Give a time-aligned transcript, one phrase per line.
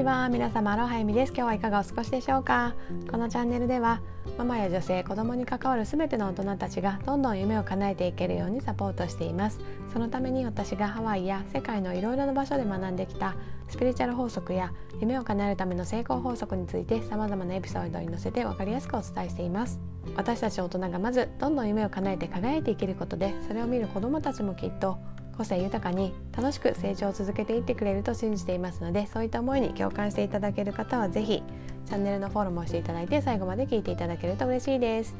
[0.00, 1.32] ビワン皆様アロハエミです。
[1.36, 2.74] 今日はいかがお過ごしでしょうか？
[3.10, 4.00] このチャンネルでは
[4.38, 9.60] ママや女性子供に関わる全ての大人たちがどんどん夢を叶えていけるようにサポートしています。
[9.92, 13.36] そのために私がハワイや世界のいろいろな場所で学んできた
[13.68, 14.72] スピリチュアル法則や
[15.02, 19.80] 夢を叶えるための成功法則について様々なエピソードに載せて分かりやすくお伝えしています。
[20.16, 24.96] 私たち大人がまずどんどん夢を叶えて輝いていけることでそれを見る子供たちもきっと
[25.40, 31.42] 個性豊かに楽しく成長を続けていってくれると信じていますのでそういった思いに共感していただける方は是非
[31.86, 35.16] チャンネルのフォローもしていただいて最後まで聞いていただけると嬉しいです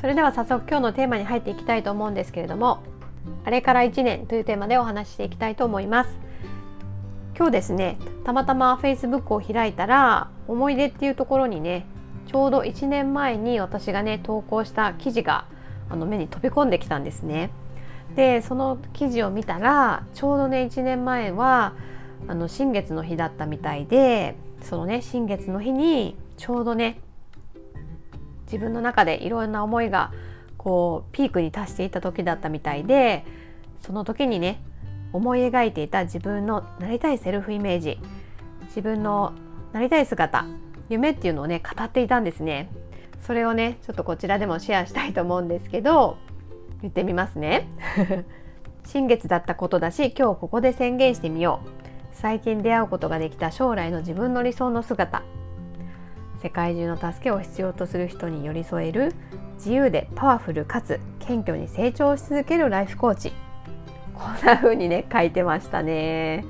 [0.00, 2.84] それでは早速今日のテーマに入っていきたいと思うんですけれども
[3.44, 6.10] あれから1年というテーマでお話ししていきたいと思います
[7.36, 11.86] 今日ですねたまたま Facebook を開いたら思い出っていうところにね
[12.28, 15.46] ちょうど1年前に私がね投稿した記事が
[15.90, 17.50] あの目に飛び込んできたんですね。
[18.16, 21.74] でその記事を見たらちょうどね1年前は
[22.26, 27.00] あの新月の日だったみたいでそのね新月の日にちょうどね
[28.46, 30.12] 自分の中でいろんな思いが
[30.56, 33.24] こうピークに達していた時だったみたいで
[33.80, 34.62] その時にね
[35.12, 37.98] 思い描いていた自分のなりたいセルフイメージ
[38.68, 39.32] 自分の
[39.72, 40.46] なりたい姿
[40.88, 42.70] 夢っていうのをね語っていたんですね。
[43.20, 46.16] それをねちょっとこちらでもシェアしたいと思うんですけど
[46.82, 47.68] 言ってみますね。
[48.84, 51.68] 新月だったことだし今日ここで宣言してみよう。
[52.12, 55.22] 最近出会うことができた将来の自分の理想の姿。
[56.42, 59.14] 世界中の助けを必要とする人に寄り添える
[59.56, 63.32] 自由でパワフルかつ謙虚に成長し続けるライフコーチ。
[64.14, 66.44] こんな風にね書いてましたね。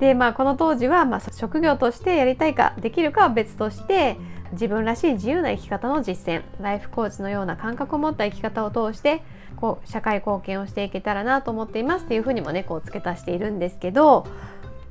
[0.00, 4.16] でまあこの当時は、まあ、職業としてやりたいかできるかは別として
[4.52, 6.42] 自分らしい自由な生き方の実践。
[6.60, 9.22] ライフコーチのような感覚を持った生き方を通して
[9.60, 14.26] こう社会貢献をしていけたらなと思っていますっていうふうにもねこう付け足しているんですけど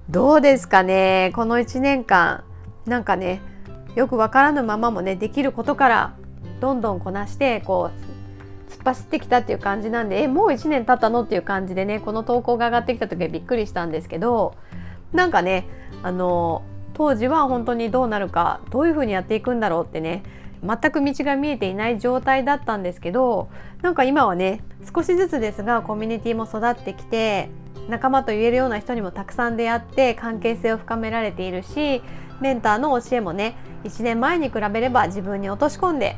[0.09, 1.31] どうですかね？
[1.35, 2.43] この1年間
[2.85, 3.41] なんかね
[3.95, 6.13] よくわからぬままもねできることから
[6.59, 7.91] どんどんこなしてこ
[8.69, 14.55] う突っ走ってきたっていう感じなんでえもう1年経ったのっていう感じでねこの投稿が上がってきた時はびっくりしたんですけど
[15.13, 15.65] なんかね
[16.03, 20.23] あの当時は本当にどうなるかどういうふうにやっていくんだろうってね
[20.67, 23.49] 全く道が見えていない状態だったんですけど
[23.81, 24.63] なんか今はね
[24.93, 27.49] 少しずつですがコミュニティも育ってきて
[27.87, 32.01] 仲間と言えるような人にもたくさん出会って関係性を深められているし
[32.41, 33.55] メンターの教えもね
[33.85, 36.17] 1年前に比べれば自分に落とし込んで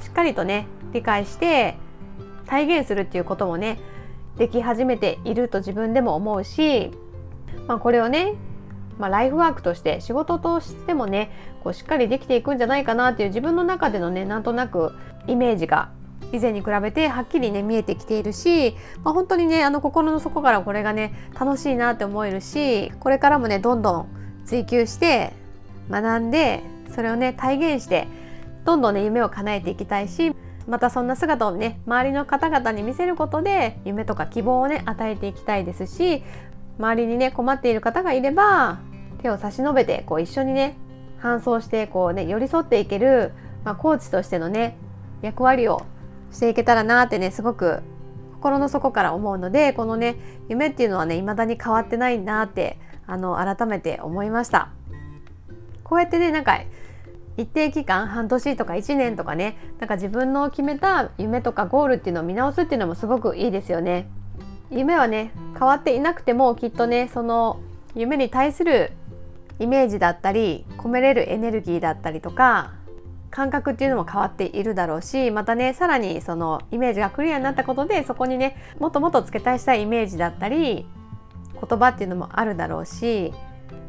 [0.00, 1.76] しっかりとね理解して
[2.46, 3.78] 体現するっていうこともね
[4.36, 6.90] でき始めていると自分でも思うし、
[7.66, 8.34] まあ、これをね
[8.98, 11.30] まあ、ライフワークとして仕事としてもね
[11.62, 14.92] こうしっかりできていくんじゃないかなっていう自分の中でのねなんとなく
[15.26, 15.90] イメージが
[16.32, 18.74] 以前に比べてはっきりね見えてきているし、
[19.04, 24.08] まあ、本当にねあの心の底からこれがね楽しいなって思えるしこれからもねどんどん
[24.44, 25.32] 追求して
[25.90, 26.62] 学んで
[26.94, 28.08] それをね体現して
[28.64, 30.32] どんどんね夢を叶えていきたいし
[30.66, 36.24] またそんな姿をね周りの方々に見せることで夢とか希望をね与えていきたいですし
[36.78, 38.78] 周りにね困っている方がいれば
[39.22, 40.76] 手を差し伸べてこう一緒にね
[41.20, 43.32] 搬送してこうね寄り添っていける、
[43.64, 44.76] まあ、コーチとしてのね
[45.22, 45.86] 役割を
[46.30, 47.82] していけたらなってねすごく
[48.34, 50.16] 心の底から思うのでこのね
[50.48, 54.70] 夢っていうのはね未だに変わってないなってあの改めて思いました。
[55.84, 56.60] こうやってねなんか
[57.36, 64.08] 一定期間半年とか1年とかねなんか自分の決めた夢とかゴールっていうのを見直すっていうのもすごくいいですよね。
[64.70, 67.60] 夢はね変わっていなくてもきっとねその
[67.94, 68.92] 夢に対する
[69.58, 72.74] イメージだったり込めれるエネルギーだったりとか
[73.30, 80.86] 感覚っていうのも変わっているだろうしまたねさらにそのイメージがクリアになったことでそこにねもっともっと付け足したいイメージだったり
[81.54, 83.32] 言葉っていうのもあるだろうし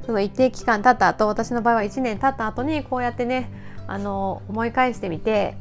[0.05, 3.51] その一定期間経った後私の場合は1年経った後にこうやってね
[3.87, 5.57] あの思い返してみて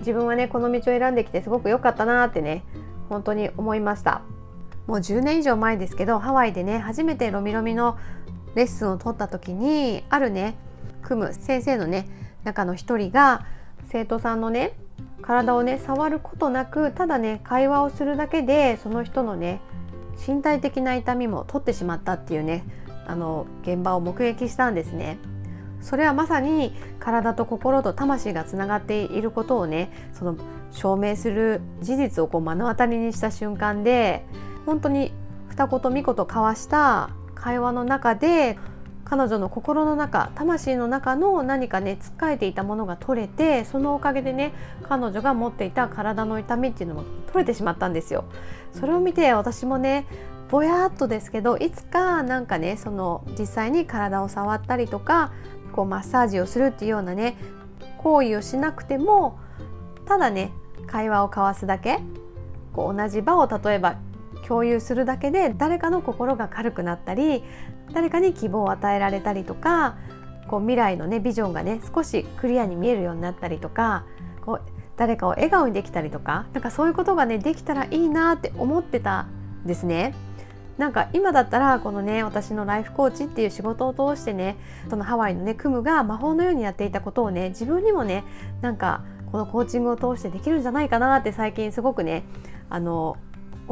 [0.00, 2.64] 自分はねこの道を選んできてすごく良かったなってね
[3.08, 4.22] 本当に思いました。
[4.92, 7.96] もう10年以上前ですけどハワイでね初めてロミロミの
[8.54, 10.54] レッスンを取った時にあるね
[11.00, 12.10] 組む先生のね
[12.44, 13.46] 中の一人が
[13.88, 14.76] 生徒さんのね
[15.22, 19.62] 体をね触ることなくただね会話をするだけでその人のね
[20.26, 22.62] 身体的な痛みも取ってしまったっていうね
[23.06, 25.16] あの現場を目撃したんですね。
[25.80, 30.36] それはまさに体と心と魂がつながっていることをねその
[30.70, 34.26] 証明する事実をこう目の当たりにした瞬間で
[34.66, 35.12] 本当に
[35.48, 38.58] 二言三言交わした会話の中で
[39.04, 44.54] 彼女の心の中魂の中の何かねつっかえていたものが取れてそのおかげでね
[44.88, 48.24] 彼女が持っていた体の痛みっていうのも取れてしまったんですよ。
[48.72, 50.06] それを見て私もね
[50.50, 55.32] ぼやっとですけどいつかなんかねその実際に体を触ったりとか
[55.72, 57.36] こうマッサージをするっていうようなね
[57.98, 59.38] 行為をしなくても
[60.06, 60.52] ただね
[60.86, 62.00] 会話を交わすだけ
[62.72, 63.96] こう同じ場を例えば
[64.46, 67.42] 共有するだけで誰かの心が軽くなったり
[67.92, 69.96] 誰かに希望を与えられたりとか
[70.48, 74.04] こう未来のねビジョンがね少しクリアに見えるようになったりとか
[74.44, 74.62] こう
[74.96, 80.14] 誰かを笑顔にできたりとかなんかそういうことがねできたらいいなって思ってたんですね。
[80.78, 84.56] なんか今だったらこのね私のライフコーチっていう仕事を通してね
[84.88, 88.24] そのハワイのねクムが魔法のようにやっていたことをね自分にもね
[88.62, 92.24] なんかこのコーチングを通してできるんじゃないかなって最近すごくね
[92.68, 93.16] あの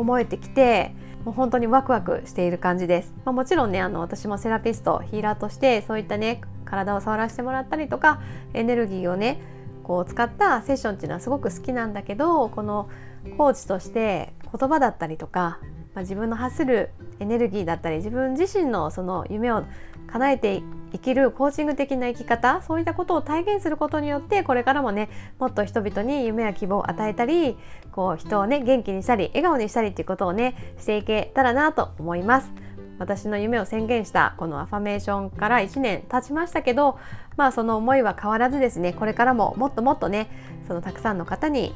[0.01, 0.95] 思えてきて
[1.25, 8.21] もう本当にワクワクしている感じです、まあ、もちろんねあの私もセラピストヒーラーとしてそういったね体を触らせてもらったりとか
[8.55, 9.41] エネルギーをね
[9.83, 12.89] こう使ったセッションっていうのはすごく好きなんだけどこの
[13.37, 15.59] コーチとして言葉だったりとか、
[15.95, 19.65] まあ、自分の発するエネルギーだったり自分自身のその夢を
[20.07, 25.09] 叶えて生きるコーチング的な生き方そういったことを体現することによってこれからもね
[25.39, 27.57] もっと人々に夢や希望を与えたり
[27.93, 32.51] こう人をね元気にしたり笑顔にしたりっていうことをねしていけたらなと思います。
[32.99, 36.99] 私の夢を宣言したこのアファメーションから1年経ちましたけど
[37.39, 40.29] まあその思いは変わらずですねこれからももっともっとね
[40.69, 41.75] そのたくさんの方に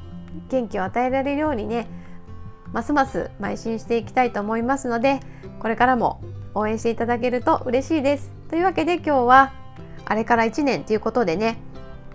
[0.50, 1.88] 元気を与えられるようにね
[2.75, 5.20] ますます邁進していきたいと思いますので
[5.61, 6.20] これからも
[6.55, 8.44] 応援していただけると嬉しいです。
[8.54, 9.52] というわけで今日は
[10.04, 11.58] あれから1年ということでね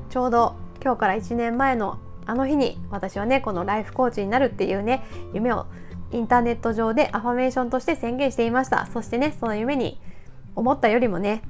[0.09, 5.03] ちょうど今日から1年前のあの日に私はねこのライフコーチになるっていうね
[5.33, 5.65] 夢を
[6.13, 8.85] インターネット上でアファメーションとして宣言していました。
[8.85, 9.99] そしてねその夢に
[10.55, 11.41] 思ったよりもね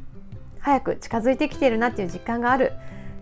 [0.57, 2.74] 早く近づいてきてるなっていう実感がある。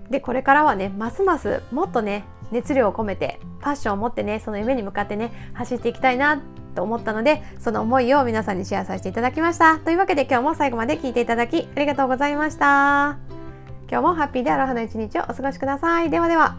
[0.10, 9.80] でこれからはねますますもっとね熱量を込めてパッションを持ってねその夢に向かってね走っていきたいなってと思ったのでその思いを皆さんにシェアさせていただきました。
[9.80, 13.18] というわけで今日も最後まで聞いていただきありがとうございました。
[13.90, 16.12] 今日もハッピーでアロハな一日をお過ごしください。
[16.12, 16.56] ではでは。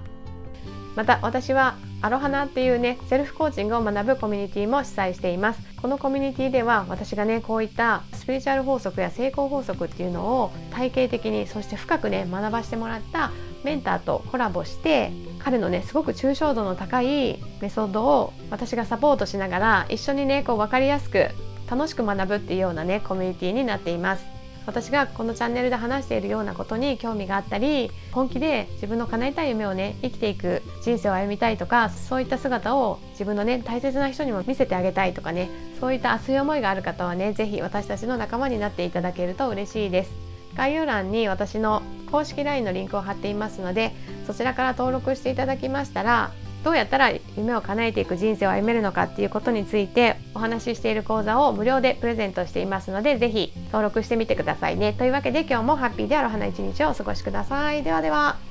[0.96, 5.60] また私はアロハナっていうねセルフコーチングを学ぶコミュニティも主催しています。
[5.80, 13.30] このコミュニティでは私がねこういったスピリチュアル法則や成功法則っていうのを体系的にそして深くね学ばしてもらった
[13.62, 15.12] メンターとコラボして
[15.48, 21.30] 彼のねすごく抽象度の高いメソッドを私がサポートしながら一緒にねこう分かりやすく
[21.70, 24.26] 楽しく学ぶっていうようなねコミュニティになっています。
[24.66, 35.48] 私がこのチャンネルで話しているようなことに興味があったり本気で自分の叶えたい夢をね生きていく人生を歩みたいとかそういった姿を自分のね大切な人にも見せてあげたいとかね
[35.80, 40.28] そういった熱い思いがある方はね是非私たちの仲間になっていただけると嬉しいです。
[40.54, 43.92] 概要欄に私の公式 LINE のリンクを貼っていますので
[44.28, 46.30] そちらから登録していただきましたら
[46.64, 54.92] どうやったら夢を叶えていく人生を歩めるのかっていうことについてお話ししている講座を無料でプレゼントしていますので是非登録してみてくださいね。
[54.92, 57.82] というわけで今日もハッピーである花一日をお過ごしください。
[57.82, 58.47] ではでは。